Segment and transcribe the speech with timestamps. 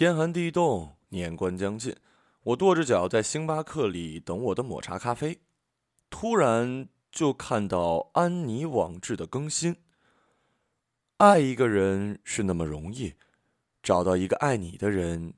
[0.00, 1.94] 天寒地冻，年关将近，
[2.42, 5.42] 我跺着脚在星巴克里等我的抹茶咖啡，
[6.08, 9.76] 突然就看到安妮网志的更新。
[11.18, 13.12] 爱一个人是那么容易，
[13.82, 15.34] 找到一个爱你的人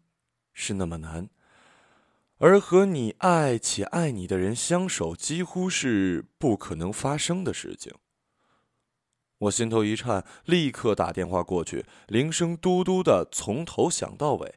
[0.53, 1.29] 是那么难，
[2.39, 7.93] 而和你爱且爱你的人相守，几乎是不可能发生的事情。
[9.43, 14.55] 我心头一颤，立刻打电话过去，铃声嘟嘟的从头响到尾。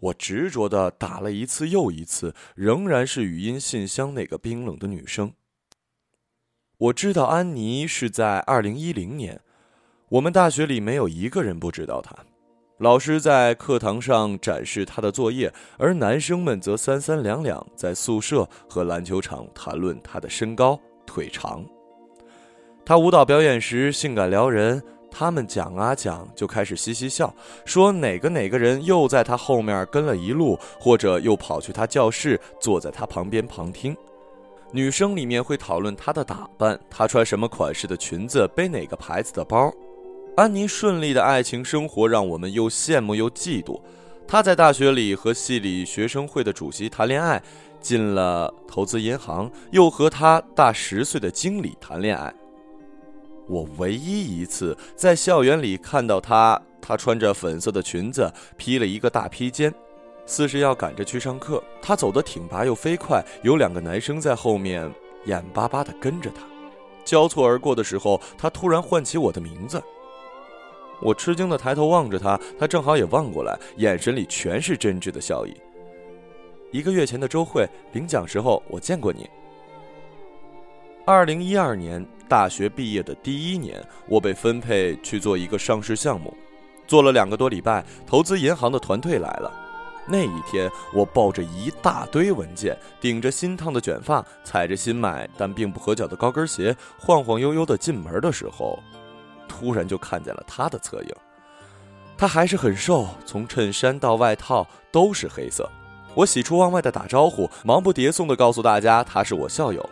[0.00, 5.32] 我执着的打了一次又一次，仍然是语音信箱那个冰冷的女声。
[6.78, 9.40] 我知道安妮是在二零一零年，
[10.08, 12.12] 我们大学里没有一个人不知道她。
[12.78, 21.64] 老师在课堂上展示她的作业，而男生们则三三两两在宿舍和篮球场谈论她的身高、腿长。
[22.86, 33.96] 他舞蹈表演时性感撩人，他们讲啊讲就开始嘻嘻笑，说哪个哪个人又在他后面跟了一路，或者又跑去他教室坐在他旁边旁听。
[34.70, 39.68] 女生里面会讨论她的打扮，她穿什么款式的裙子，背哪个牌子的包。
[40.36, 43.80] 安妮顺利的爱情生活让我们又羡慕又嫉妒。
[44.28, 47.42] 她在大学里和系里学生会的主席谈恋爱，
[47.80, 52.32] 进了投资银行，又和他大十岁的经理谈恋爱。
[53.48, 59.72] 我唯一一次在校园里看到她，她穿着粉色的裙子，披了一个大披肩，
[60.26, 61.62] 似是要赶着去上课。
[61.80, 64.92] 她走得挺拔又飞快，有两个男生在后面
[65.26, 66.42] 眼巴巴地跟着她。
[67.04, 69.80] 交错而过的时候，她突然唤起我的名字。
[71.00, 75.54] 我吃惊地抬头望着她，她正好也望过来，眼神里全是真挚的笑意。
[76.72, 79.28] 一个月前的周会领奖时候，我见过你。
[81.06, 82.04] 二零一二年。
[82.28, 86.36] 大学毕业的第一年，我被分配去做一个上市项目，
[86.88, 87.84] 做了两个多礼拜。
[88.04, 89.52] 投资银行的团队来了，
[90.08, 98.76] 那一天，我抱着一大堆文件，顶着新烫的卷发，踩着新买但并不合脚的高跟鞋，晃晃悠悠的进门的时候，
[99.46, 101.10] 突然就看见了他的侧影。
[102.18, 105.70] 他还是很瘦，从衬衫到外套都是黑色。
[106.16, 109.88] 我喜出望外的打招呼，忙不迭送的告诉大家他是我校友。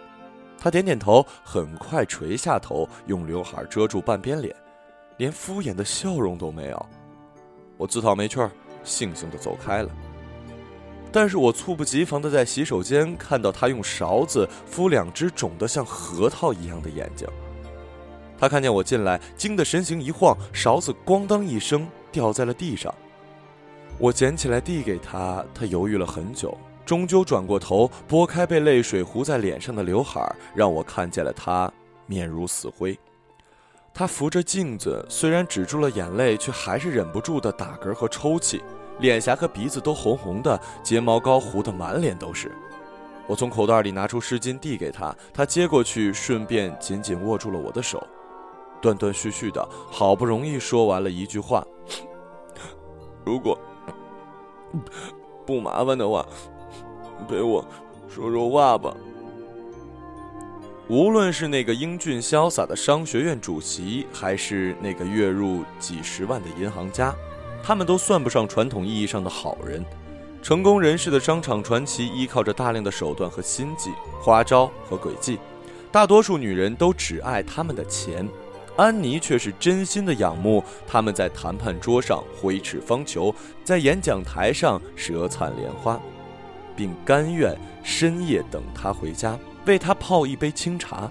[0.65, 4.57] 他点点头，很快垂下头，用刘海遮住半边脸，
[5.19, 6.87] 连敷衍的笑容都没有。
[7.77, 8.41] 我自讨没趣，
[8.83, 9.91] 悻悻地走开了。
[11.13, 17.29] 但是我猝不及防地在洗手间看到他用勺子敷两只肿得像核桃一样的眼睛。
[18.39, 22.93] 他看见我进来，惊得身形一晃，勺子咣当一声掉在了地上。
[23.99, 26.57] 我捡起来递给他，他犹豫了很久。
[26.85, 30.21] 终究转过头，拨开被泪水糊在脸上的刘海，
[30.55, 31.73] 让我看见了他
[32.07, 32.99] 面如死灰。
[33.93, 38.63] 他扶着镜子，虽然止住了眼泪，却还是忍不住的打嗝和抽泣，
[38.99, 42.53] 脸颊和鼻子都红红的，睫毛膏糊得满脸都是。
[43.27, 48.07] 我从口袋里拿出湿巾递给他，他接过去，顺便紧紧握住了我的手，
[48.83, 51.65] 断断续续的，好不容易说完了一句话
[53.25, 53.59] ：“如果
[55.47, 56.27] 不麻烦的话。”
[57.29, 57.65] 陪我
[58.09, 58.95] 说说话吧。
[60.89, 67.15] 无论是那个英俊潇洒的商学院主席，还是那个月入几十万的银行家，
[67.63, 69.83] 他们都算不上传统意义上的好人。
[70.43, 75.39] 成功人士的商场传奇依靠着大量的手段和心计、花招和诡计。
[75.91, 78.29] 大多数女人都只爱他们的钱，
[78.77, 85.99] 安妮却是真心的仰慕他们在谈判桌上挥斥方遒，在演讲台上舌灿莲花。
[86.77, 91.11] 并甘愿深夜等他回家，为他泡一杯清茶。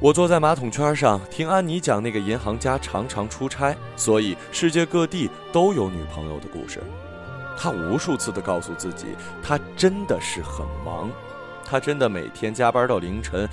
[0.00, 6.82] 我坐在马桶圈上，听安妮讲那个银行家常常出差，所以世界各地都有女朋友的故事。
[7.56, 9.06] 他无数次地告诉自己，
[9.42, 11.08] 他真的是很忙，
[11.64, 13.48] 他真的每天加班到凌晨。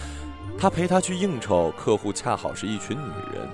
[0.57, 3.47] 他陪他去应酬，客户恰好是一群女人。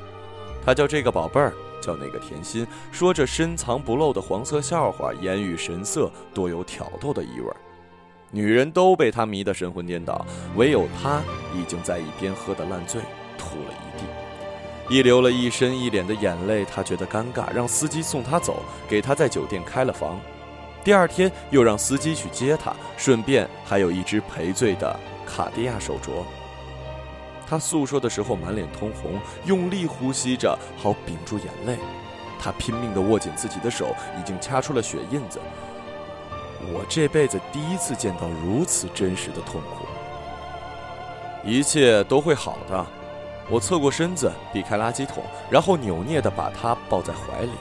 [0.65, 1.53] 他叫这个宝贝儿。
[1.85, 7.53] 叫那个甜心，说着深藏不露的黄色笑话，言语神色多有挑逗的意味。
[8.31, 10.25] 女人都被他迷得神魂颠倒，
[10.55, 11.21] 唯有他
[11.53, 12.99] 已经在一边喝得烂醉，
[13.37, 16.65] 吐了一地，一流了一身一脸的眼泪。
[16.65, 20.19] 他觉得尴尬，让司机送他走，给他在酒店开了房。
[20.83, 26.23] 第二天又让司机去接他，顺便还有一只赔罪的卡地亚手镯。
[27.47, 31.77] 他诉说的时候满脸通红，用力呼吸着，好屏住眼泪。
[32.39, 35.39] 他拼命地握紧自己的手，已经掐出了血印子。
[36.73, 39.85] 我这辈子第一次见到如此真实的痛苦。
[41.43, 42.85] 一切都会好的。
[43.47, 47.51] 我侧过身子，避开垃圾桶，然后扭捏地把他抱在怀里。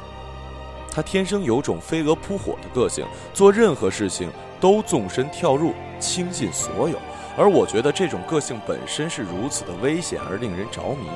[0.91, 6.99] 他天生有种飞蛾扑火的个性，做任何事情都纵身跳入，倾尽所有。
[7.37, 11.09] 而我觉得这种个性本身是如此的危险而令人着迷。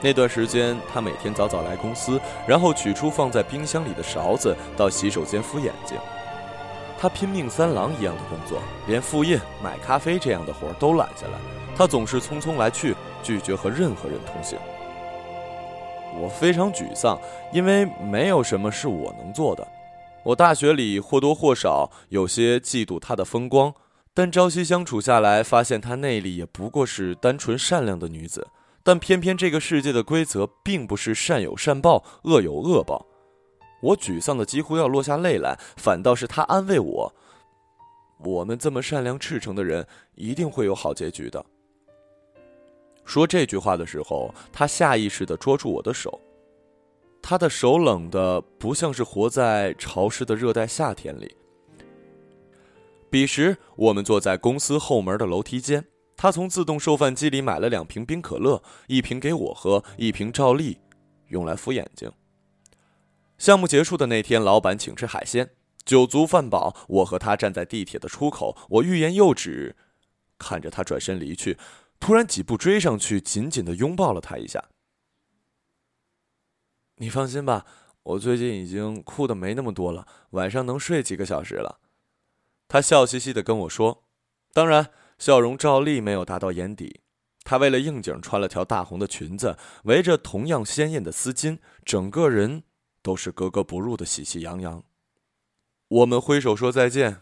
[0.00, 5.96] 那段时间，他每天早早来公司，然后取出放在冰箱里的勺子，到洗手间敷眼睛。
[6.98, 11.38] 他拼命三郎一样的工作，连复印、买咖啡这样的活都揽下来。
[11.76, 14.58] 他总是匆匆来去，拒绝和任何人同行。
[16.20, 17.18] 我非常沮丧，
[17.52, 19.66] 因为没有什么是我能做的。
[20.22, 23.74] 我大学里或多或少有些嫉妒他的风光。
[24.16, 28.46] 但朝夕相处下来，发现她内里也不过是单纯善良的女子。
[28.84, 33.06] 但偏偏这个世界的规则并不是善有善报，恶有恶报。
[33.80, 37.14] 我沮丧的几乎要落下泪来，反倒是她安慰我
[38.22, 41.44] ：“我们这么善良赤诚的人，一定会有好结局的。”
[43.04, 46.20] 说这句话的时候，她下意识地捉住我的手，
[47.20, 51.34] 她的手冷的不像是活在潮湿的热带夏天里。
[53.10, 55.86] 彼时，我们坐在公司后门的楼梯间。
[56.16, 60.78] 他从自动售饭机里买了两瓶冰可乐，一瓶给我喝，一瓶照例
[61.28, 62.10] 用来敷眼睛。
[63.36, 65.50] 项目结束的那天，老板请吃海鲜，
[65.84, 68.56] 酒足饭饱，我和他站在地铁的出口。
[68.70, 69.76] 我欲言又止，
[70.38, 71.58] 看着他转身离去，
[71.98, 74.64] 突然几步追上去，紧紧的拥抱了他一下。
[76.98, 77.66] 你放心吧，
[78.04, 81.80] 我最近已经哭的没那么多了，晚上能睡几个小时了。
[82.66, 84.04] 他笑嘻嘻地跟我说
[84.52, 87.02] ：“当然，笑容照例没有达到眼底。
[87.44, 92.64] 他为了应景穿了条大红的裙子，围着同样鲜艳的丝巾，整个人
[93.02, 94.82] 都是格格不入的喜气洋洋。
[95.88, 97.20] 我们挥手说再见，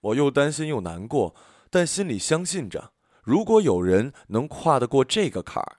[0.00, 1.36] 我又担心又难过，
[1.68, 2.92] 但心里相信着，
[3.22, 5.76] 如果有人能跨得过这个坎儿，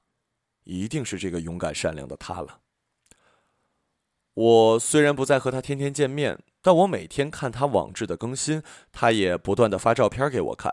[0.64, 2.60] 一定是这个勇敢善良的他了。
[4.34, 8.62] 我虽然不再和他天天见面。”但我每天看他网志的更新，
[8.92, 10.72] 他也不断的发照片给我看。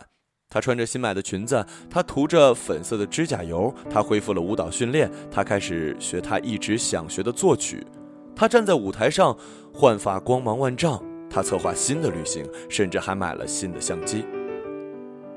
[0.51, 7.87] 他穿着新买的裙子，他涂着粉色的指甲油，他恢复了舞蹈训练，他开始学他一直想学的作曲。
[8.35, 9.37] 他站在舞台上，
[9.75, 11.03] 焕发光芒万丈。
[11.31, 14.25] 他策划新的旅行，甚至还买了新的相机。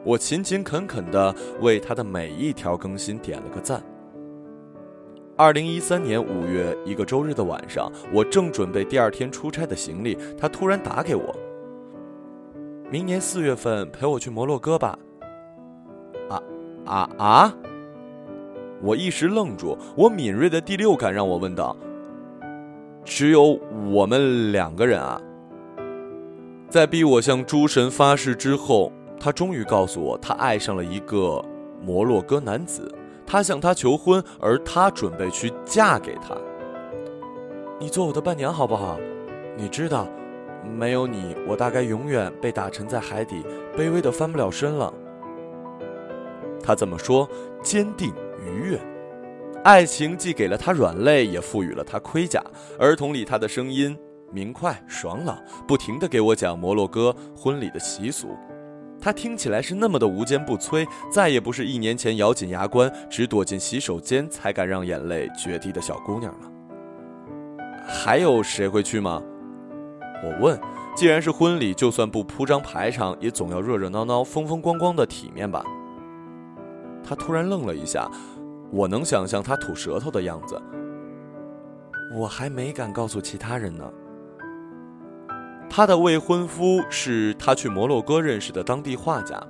[0.05, 3.83] 我勤勤恳恳地为他的每一条更新点了个赞。
[5.41, 11.35] 二零一三年五月一个周日的晚上，我正准备第二天出差的行李，他突然打给我。
[12.91, 14.99] 明年四月份陪我去摩洛哥吧。
[16.29, 16.43] 啊
[16.85, 17.55] 啊啊！
[18.83, 21.75] 我一时愣住，我敏锐的第六感让我问道
[23.03, 23.59] ：“只有
[23.91, 25.19] 我们两个人啊？”
[26.69, 31.43] 在逼我向诸神发誓之后，他终于告诉我，他爱上了一个
[31.81, 32.93] 摩洛哥男子。
[33.31, 36.35] 他向她求婚，而她准备去嫁给他。
[37.79, 38.99] 你做我的伴娘好不好？
[39.55, 40.05] 你知道，
[40.77, 43.41] 没有你，我大概永远被打沉在海底，
[43.73, 44.93] 卑微的翻不了身了。
[46.61, 47.25] 他怎么说，
[47.63, 48.13] 坚定
[48.45, 48.77] 愉悦。
[49.63, 52.43] 爱情既给了他软肋，也赋予了他盔甲。
[52.77, 53.97] 儿童里，他的声音
[54.29, 58.35] 明快爽朗，不停地给我讲摩洛哥婚礼的习俗。
[59.01, 66.51] 她听起来是那么的无坚不摧，再也不是一年前咬紧牙关只躲进洗手间才敢让眼泪决堤的小姑娘了。
[67.87, 69.21] 还有谁会去吗？
[70.23, 70.57] 我问。
[70.93, 75.63] 既然是婚礼，就算不铺张排场，也总要热热闹闹、风风光光的体面吧。
[77.01, 78.11] 她突然愣了一下，
[78.71, 80.61] 我能想象她吐舌头的样子。
[82.13, 83.89] 我还没敢告诉其他人呢。
[85.73, 89.41] 她的未婚夫是她去摩洛哥认识的当地画家。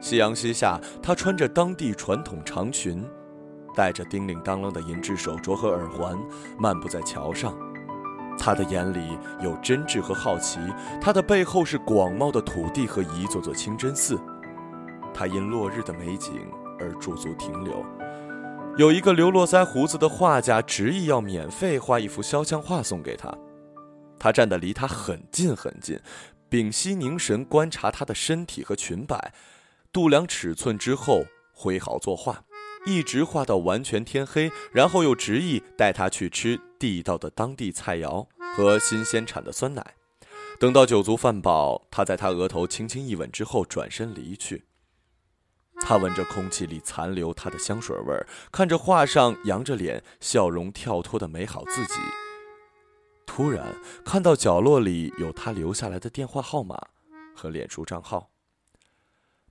[0.00, 3.04] 夕阳西下，她穿着当地传统长裙，
[3.74, 6.16] 戴着叮铃当啷的银质手镯和耳环，
[6.56, 7.58] 漫步在桥上。
[8.38, 10.60] 她的眼里有真挚和好奇，
[11.00, 14.16] 她的背后是广袤的土地和一座座清真寺。
[15.12, 16.46] 她因落日的美景
[16.78, 17.84] 而驻足停留。
[18.76, 23.36] 有一个留络腮胡子的画家执意要免费画一幅肖像画送给她。
[24.22, 25.98] 他站得离他很近很近，
[26.48, 29.34] 屏息凝神观察他的身体和裙摆，
[29.92, 32.44] 度量尺寸之后挥毫作画，
[32.86, 39.94] 一直画到完全天黑，然后又执意带他去吃地道的当地菜肴和新鲜产的酸奶。
[40.60, 44.66] 等到酒足饭饱，他在他额头轻轻一吻之后转身离去。
[45.80, 51.94] 他闻着空气里残留他的香水味儿，看着画上扬着脸、笑容跳脱的美好自己。
[53.34, 53.74] 突然
[54.04, 56.78] 看到角落里有他留下来的电话号码
[57.34, 58.28] 和脸书账号。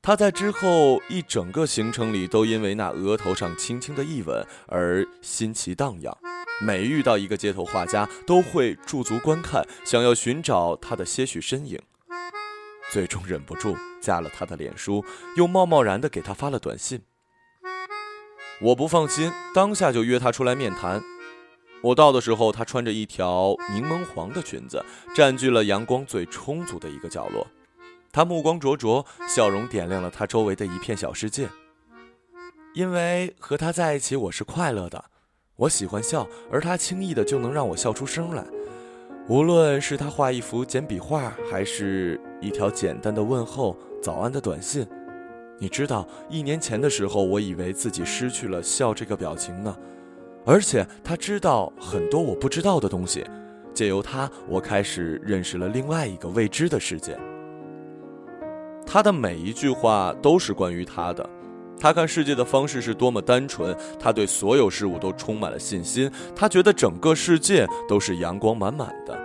[0.03, 6.15] 他在之后一整个行程里都因为那额头上轻轻的一吻而心奇荡漾，
[6.63, 11.81] 每遇到一个街头画家，都会驻足观看，想要寻找他的些许身影。
[12.91, 15.03] 最终忍不住加了他的脸书，
[15.35, 17.01] 又贸贸然地给他发了短信。
[18.61, 21.01] 我不放心，当下就约他出来面谈。
[21.81, 24.83] 我到的时候，她穿着一条柠檬黄的裙子，
[25.15, 27.45] 占据了阳光最充足的一个角落。
[28.11, 31.50] 她目光灼灼，笑容点亮了她周围的一片小世界。
[32.73, 35.03] 因为和她在一起，我是快乐的。
[35.55, 38.45] 我喜欢笑，而她轻易的就能让我笑出声来。
[39.27, 44.85] 无论是她画一幅简笔画，还是一条简单的问候、早安的短信，
[45.57, 49.75] 你知道，一年前的时候，我以为自己失去了笑这个表情呢。
[50.45, 53.24] 而且他知道很多我不知道的东西，
[53.74, 57.17] 借由他，我开始认识了另外一个未知的世界。
[58.86, 61.29] 他的每一句话都是关于他的。
[61.79, 69.17] 他看世界的方式是多么单纯，他对所有事物都充满了信心，他觉得整个世界都是阳光满满的，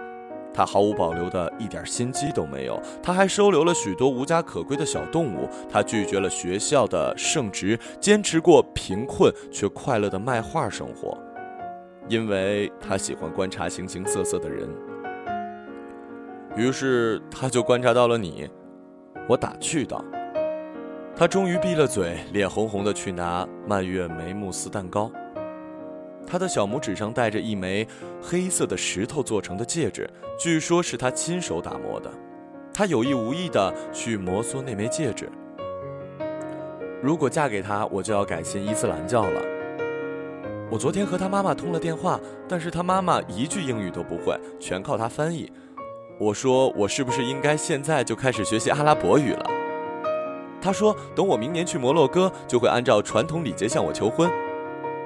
[0.56, 11.16] 他毫无保留的一点心机都没有，他还收留了许多无家可归的小动物，他拒绝了学校的圣职，坚持过贫困却快乐的卖画生活，
[12.08, 14.66] 因为他喜欢观察形形色色的人，
[16.56, 18.48] 于是他就观察到了你，
[19.28, 20.02] 我打趣道。
[21.18, 25.10] 他终于闭了嘴，脸红红的去拿蔓越莓慕斯蛋糕。
[26.26, 27.86] 他的小拇指上戴着一枚
[28.20, 32.10] 黑色的石头做成的戒指，据说是他亲手打磨的。
[32.74, 35.30] 他有意无意的去摩挲那枚戒指。
[37.00, 39.40] 如果嫁给他，我就要改信伊斯兰教了。
[40.70, 42.18] 我昨天和他妈妈通了电话，
[42.48, 45.50] 但是他妈妈一句英语都不会，全靠他翻译。
[46.18, 49.50] 我说我是不是应该现在就开始学习阿拉伯语了？
[50.60, 54.28] 他说：“等我明年去摩洛哥，就会按照传统礼节向我求婚。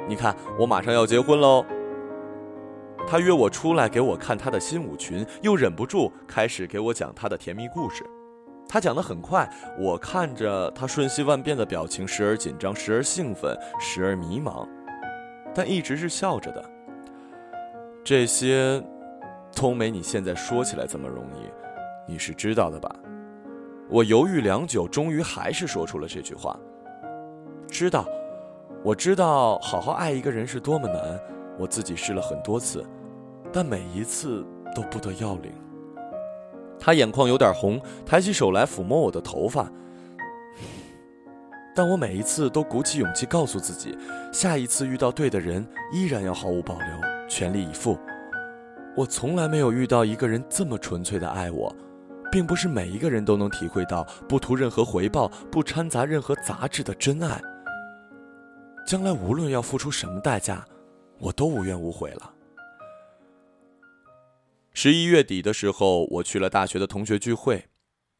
[0.09, 1.64] 你看，我马上要结婚喽。”
[3.09, 8.04] 他约我出来给我看他的新舞裙，又忍不住开始给我讲他的甜蜜故事。
[8.69, 14.69] 他讲得很快，我看着他瞬息万变的表情，时而紧张，时而兴奋，时而迷茫，
[15.52, 16.64] 但一直是笑着的。
[18.04, 18.80] 这些，
[19.57, 21.50] 都没你现在说起来这么容易，
[22.07, 22.95] 你是知道的吧？
[23.88, 26.57] 我犹豫良久，终于还是说出了这句话。
[27.69, 28.07] 知道，
[28.83, 31.21] 我知道，好好爱一个人是多么难。
[31.59, 32.85] 我自己试了很多次，
[33.53, 34.45] 但每一次
[34.75, 35.53] 都不得要领。
[36.79, 39.71] 他眼眶有点红，抬起手来抚摸我的头发。
[41.75, 43.97] 但我每一次都鼓起勇气告诉自己，
[44.33, 46.87] 下一次遇到对的人，依然要毫无保留，
[47.29, 47.99] 全力以赴。
[48.97, 51.75] 我从来没有遇到一个人这么纯粹的爱我。
[52.33, 57.41] 并不是每一个人都能体会到不图任何回报、不掺杂任何杂质的真爱。
[58.87, 60.67] 将来无论要付出什么代价，
[61.19, 62.35] 我都无怨无悔了。
[64.73, 67.69] 十一月底的时候，我去了大学的同学聚会，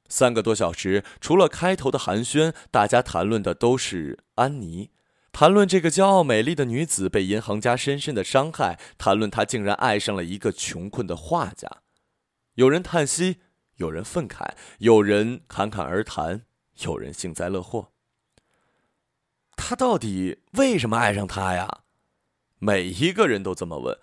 [0.09, 4.91] 三个多小时，除了开头的寒暄，大家谈论的都是安妮，
[5.33, 11.69] 谈论这个骄傲美丽的女子被银行家深深的伤害，谈论她竟然爱上了一个穷困的画家，
[12.55, 13.39] 有人叹息。
[13.77, 14.51] 有人愤慨，
[14.81, 16.43] 有人侃侃而谈，
[16.83, 17.93] 有人幸灾乐祸。
[19.57, 21.81] 他到底为什么爱上他呀？
[22.59, 23.99] 每一个人都这么问。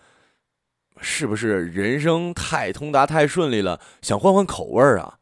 [0.99, 5.19] 是不是人生太通达、太顺利了，想换换口味儿啊？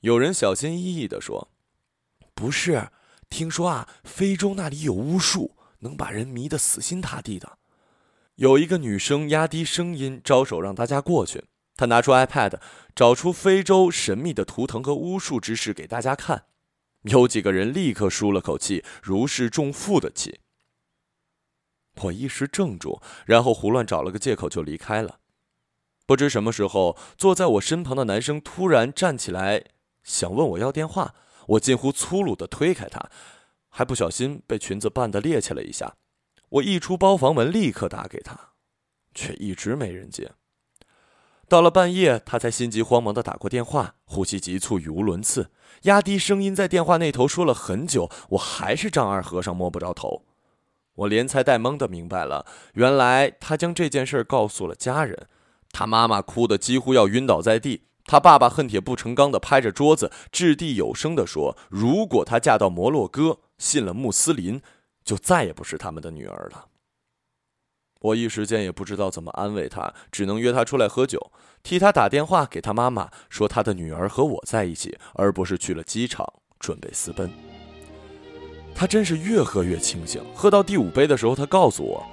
[0.00, 1.52] 有人小心翼翼的说
[2.34, 2.88] ：“不是，
[3.30, 7.58] 听说啊，非洲那里有巫术，能把人迷得死心塌地的。”
[8.34, 11.44] 有一个女生压低声音招手让大家过去。
[11.76, 12.58] 她拿出 iPad，
[12.94, 16.46] 找出非洲神秘的图腾和巫术之事给大家看，
[17.06, 20.40] 有几个人立刻舒了口气，如释重负的气。
[22.02, 25.20] 我一时怔住，然后胡乱找了个借口就离开了。
[26.04, 29.64] 不知什么时候，坐在我身旁的男生突然站起来，
[30.02, 31.14] 想问我要电话，
[31.48, 33.10] 我近乎粗鲁的推开他，
[33.68, 35.96] 还不小心被裙子绊得趔趄了一下。
[36.48, 38.52] 我一出包房门，立刻打给他，
[39.14, 40.32] 却一直没人接。
[41.48, 45.50] 到了半夜，他才心急慌忙地打过电话，呼吸急促，语无伦次，
[45.82, 50.24] 压低声音在电话那头说了很久，我还是丈二和尚摸不着头。
[50.96, 55.28] 我连猜带蒙地明白了，原来他将这件事告诉了家人。
[55.70, 64.62] 他妈妈哭得几乎要晕倒在地，他爸爸恨铁不成钢地拍着桌子，掷地有声地说：“如果她嫁到摩洛哥，信了穆斯林，
[65.04, 66.66] 就再也不是他们的女儿了。”
[68.06, 71.30] 我一时间也不知道怎么安慰他，只能约他出来喝酒，
[71.62, 76.24] 替他打电话给他妈妈，说他的女儿和我在一起，而不是去了机场
[76.60, 77.28] 准备私奔。
[78.74, 82.04] 他真是越喝越清醒，喝到第五杯的时候，他告诉我：“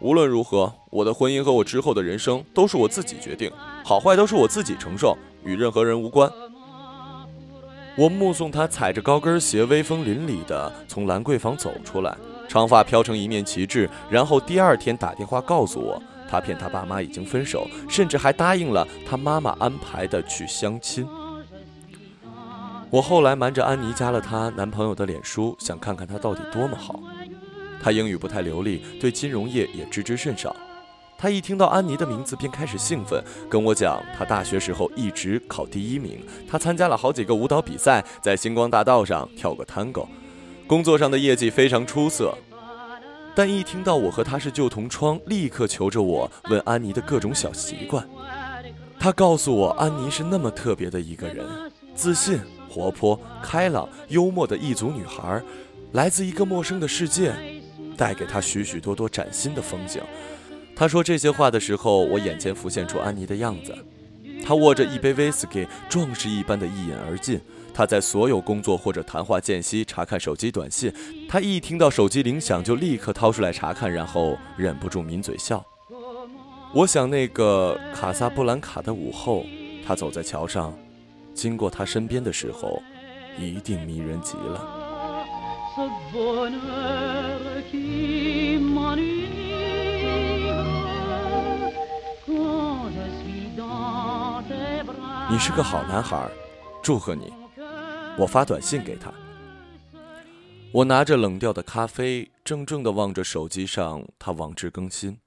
[0.00, 3.50] 无论如何，我的婚姻和我之后的人生都是我自己决定，
[3.84, 6.30] 好坏都是我自己承受，与任何人无关。
[7.98, 12.16] 我目送他踩着高跟鞋，威风凛凛地从兰桂坊走出来，
[12.48, 13.88] 长发飘成一面旗帜。
[14.10, 21.06] 然后第二天打电话告诉我，他骗他爸妈已经分手，甚至还答应了他妈妈安排的去相亲。
[22.88, 27.00] 我后来瞒着安妮加了她男朋友的脸书，想看看他到底多么好。
[27.82, 30.54] 他英语不太流利，对金融业也知之甚少。
[31.18, 40.06] 他一听到安妮的名字便开始兴奋，跟我讲他大学时候一直考第一名，他参加了好几个舞蹈比赛，在星光大道上跳过 tango，
[40.66, 42.36] 工作上的业绩非常出色。
[43.34, 48.08] 但一听到我和他是旧同窗，立刻求着我问安妮的各种小习惯。
[48.98, 51.46] 他告诉我，安妮是那么特别的一个人，
[51.94, 55.42] 自信、活泼、开朗、幽默的异族女孩，
[55.92, 57.34] 来自一个陌生的世界，
[57.94, 60.02] 带给他许许多多崭新的风景。
[60.74, 63.76] 他说这些话的时候，我眼前浮现出安妮的样子。
[64.42, 67.38] 他握着一杯威士忌，壮士一般的一饮而尽。
[67.76, 70.90] 他在所有工作或者谈话间隙查看手机短信。
[71.28, 75.62] 他一听到手机铃响，就立刻掏出来查看，然后忍不住抿嘴笑。
[76.72, 79.44] 我想那个卡萨布兰卡的午后，
[79.86, 80.72] 他走在桥上，
[81.34, 82.82] 经过他身边的时候，
[83.38, 84.66] 一定迷人极了。
[95.30, 96.26] 你是个好男孩，
[96.82, 97.30] 祝贺你！
[98.18, 99.12] 我发短信给他。
[100.72, 105.18] 我拿着冷掉的咖啡，怔怔地望着手机上他网志更新。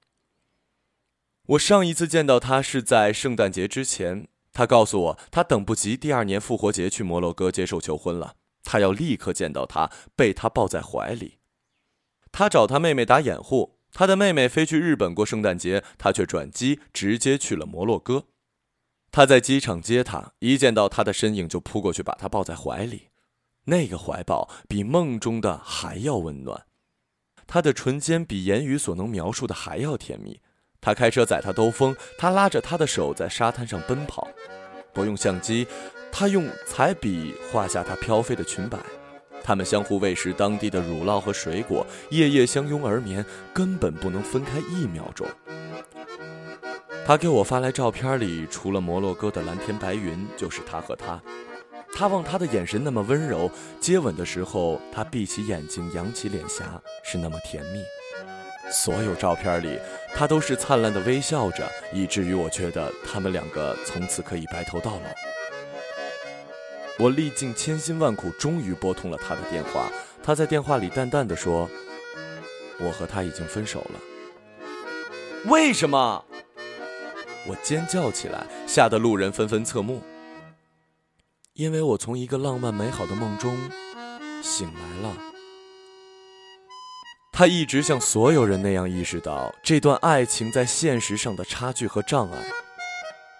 [1.46, 11.38] 我上一次见到他是在圣诞节之前，他告诉我他等不及第二年复活节去摩洛哥接受求婚了，他要立刻见到他，被他抱在怀里。
[12.30, 18.26] 他找他妹妹打掩护，他的妹妹飞去日本过圣诞节，他却转机直接去了摩洛哥。
[19.12, 23.08] 他在机场接她，一见到她的身影就扑过去把她抱在怀里，
[23.64, 26.66] 那个怀抱比梦中的还要温暖，
[27.46, 30.40] 他的唇尖比言语所能描述的还要甜蜜。
[30.80, 34.28] 他开车载她兜风，他拉着她的手在沙滩上奔跑，
[34.94, 35.66] 不用相机，
[36.12, 38.78] 他用彩笔画下他飘飞的裙摆，
[39.42, 45.26] 他们相互喂食当地的乳酪和水果，夜夜相拥而眠，根本不能分开一秒钟。
[47.06, 51.20] 他给我发来照片里，除了摩洛哥的蓝天白云，就是他和他。
[51.92, 57.82] 他望他的眼神那么温柔，接吻的时候，他闭起眼睛，扬起脸颊，是那么甜蜜。
[58.70, 59.76] 所有照片里，
[60.14, 65.00] 他都是灿烂的微笑着，以至于我觉得他们两个从此可以白头到老。
[66.96, 69.90] 我历尽千辛万苦，终于拨通了他的电话。
[70.22, 71.68] 他在电话里淡淡的说
[72.78, 74.00] ：“我和他已经分手了。”
[75.50, 76.24] 为什么？
[77.50, 80.00] 我尖叫起来，吓得路人纷纷侧目。
[81.54, 83.58] 因为我从一个浪漫美好的梦中
[84.40, 85.16] 醒来了。
[87.32, 92.38] 他一直像所有人那样意识到这段爱情在现实上的差距和障碍。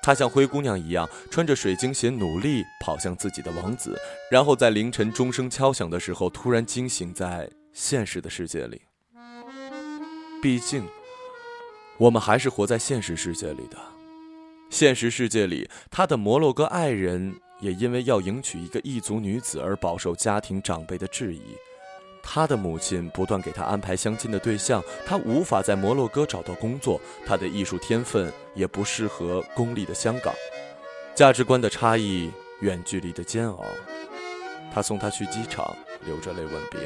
[0.02, 3.96] 他像灰姑娘一样，穿着水晶鞋，努力跑向自己的王子，
[4.28, 8.82] 然后在凌晨钟声敲响的时候，突然惊醒在现实的世界里。
[10.42, 10.84] 毕竟。
[11.98, 13.76] 我们还是活在现实世界里的，
[14.70, 21.42] 现实世界里，他的摩洛哥爱人也因为要迎娶一个异族女子而饱受家庭长辈的质疑。
[22.22, 30.32] 他的母亲不断给他安排相亲的对象，他无法在摩洛哥找到工作，他的艺术天分也不适合功利的香港。
[31.16, 32.30] 价值观的差异，
[32.60, 33.64] 远距离的煎熬。
[34.72, 36.80] 他送她去机场，流着泪吻别。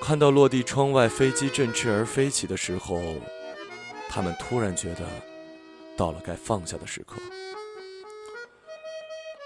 [0.00, 3.02] 看到落地窗外飞机振翅而飞起的时候。
[4.10, 5.04] 他们突然觉得，
[5.98, 7.16] 到了该放下的时刻。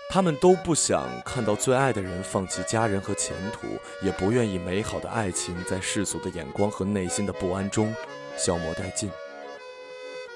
[0.09, 3.67] 他们都不想看到最爱的人放弃家人和前途，
[4.05, 7.95] 也不愿意美好的爱情在世俗的眼光和内心的不安中
[8.37, 9.11] 消磨殆尽。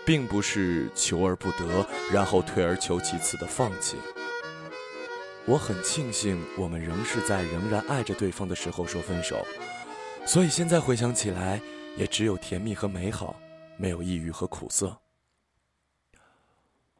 [0.06, 3.96] 并不是求而不得，然后退而求其次的放弃。
[5.44, 9.44] 我很庆幸，我们仍是在仍然爱着对方的时候说分手，
[10.24, 11.60] 所以现在回想起来，
[11.96, 13.34] 也只有甜蜜和美好。
[13.76, 14.96] 没有抑郁和苦涩。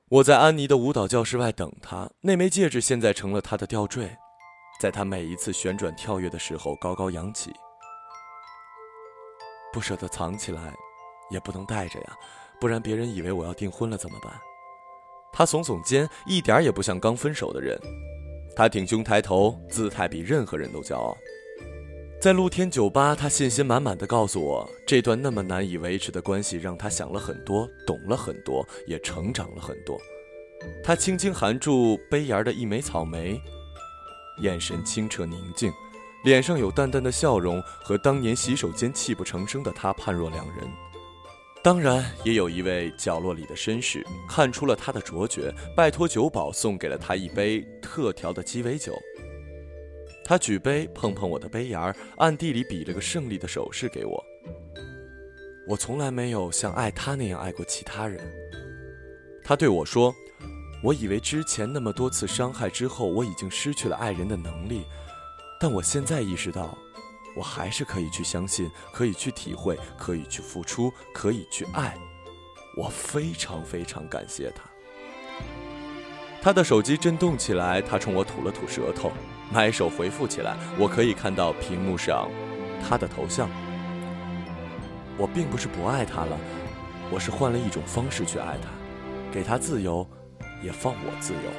[0.09, 4.09] 我在安妮的舞蹈教室外等她，那枚戒指现在成了她的吊坠，
[4.81, 7.53] 在她每一次旋转跳跃的时候高高扬起。
[9.73, 10.73] 不舍得藏起来，
[11.29, 12.17] 也不能带着呀，
[12.61, 14.33] 不然别人以为我要订婚了怎么办？
[15.33, 17.77] 她耸耸肩，一点也不像刚分手的人。
[18.55, 21.17] 她挺胸抬头，姿态比任何人都骄傲。
[22.19, 30.01] 在露天酒吧，他信心满满的告诉我，这段那么难以维持的关系让他想了很多，懂了很多，也成长了很多。
[30.83, 33.41] 他轻轻含住杯沿的一枚草莓，
[34.41, 35.71] 眼神清澈宁静，
[36.25, 40.69] 脸上有淡淡的笑容，和当年洗手间泣不成声的他判若两人。
[41.63, 48.99] 当然，也有一位角落里的绅士看出了他的卓绝，拜托酒保送给了他一杯特调的鸡尾酒。
[50.29, 54.21] 他举杯碰碰我的杯沿儿，暗地里比了个胜利的手势给我。
[55.69, 58.21] 我从来没有像爱他那样爱过其他人。
[59.45, 60.13] 他对我说
[60.83, 64.85] ：“我以为之前那么多次伤害之后，我已经失去了爱人的能力，
[65.61, 66.77] 但我现在意识到，
[67.37, 71.97] 我还是可以去相信，可以去体会，可以去付出，可以去爱。
[72.77, 74.65] 我非常非常感谢他。”
[76.43, 79.13] 他的手机震动起来，他冲我吐了吐舌头。
[79.53, 82.29] 买手回复起来，我可以看到屏幕上
[82.83, 83.49] 他的头像。
[85.17, 86.37] 我并不是不爱他了，
[87.11, 88.69] 我是换了一种方式去爱他，
[89.33, 90.07] 给他自由，
[90.63, 91.51] 也放我自由。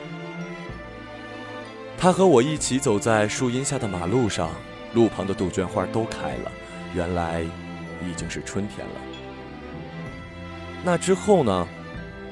[1.97, 4.49] 他和我一起走在树荫下的马路上，
[4.93, 6.51] 路旁的杜鹃花都开了，
[6.93, 8.93] 原来已经是春天了。
[10.83, 11.67] 那之后呢？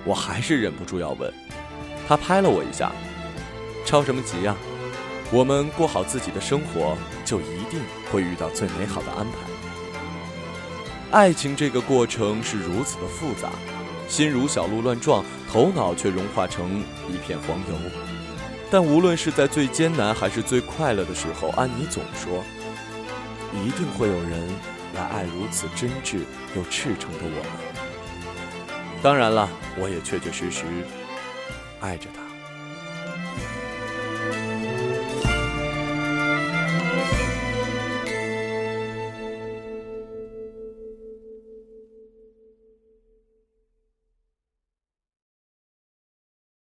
[0.07, 1.33] 我还是忍不住要问。
[2.07, 2.91] 他拍了我一下，
[3.83, 4.55] 着什么急呀？
[5.31, 7.79] 我们过好自己的生活，就一定
[8.11, 9.37] 会遇到最美好的安排。
[11.11, 13.49] 爱情这个过程是如此的复杂，
[14.07, 17.75] 心如小鹿乱撞，头脑却融化成一片黄油。
[18.69, 22.43] 但无论是在最艰难还是最快乐的时候，安妮总说，
[23.53, 24.47] 一定会有人
[24.93, 26.19] 来爱如此真挚
[26.55, 27.81] 又赤诚的我们。
[29.01, 30.65] 当然了，我也确确实实
[31.79, 32.24] 爱着他。